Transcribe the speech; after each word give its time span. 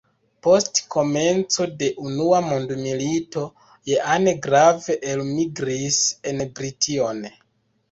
Post 0.45 0.79
komenco 0.93 1.67
de 1.83 1.89
Unua 2.11 2.39
mondmilito 2.47 3.45
Jean 3.91 4.27
Grave, 4.47 4.99
elmigris 5.13 6.03
en 6.35 6.45
Brition. 6.59 7.25